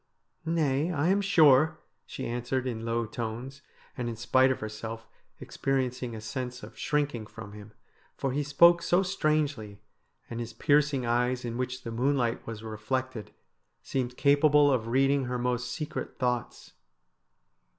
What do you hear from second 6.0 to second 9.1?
a sense of shrinking from him, for he spoke so